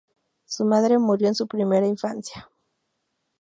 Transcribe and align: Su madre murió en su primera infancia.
Su 0.45 0.65
madre 0.65 0.97
murió 0.97 1.27
en 1.27 1.35
su 1.35 1.45
primera 1.45 1.85
infancia. 1.85 2.49